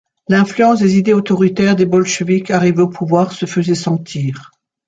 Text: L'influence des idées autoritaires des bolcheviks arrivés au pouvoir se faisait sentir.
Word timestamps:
L'influence 0.29 0.79
des 0.79 0.97
idées 0.97 1.13
autoritaires 1.13 1.75
des 1.75 1.85
bolcheviks 1.85 2.49
arrivés 2.49 2.81
au 2.81 2.87
pouvoir 2.89 3.33
se 3.33 3.45
faisait 3.45 3.75
sentir. 3.75 4.49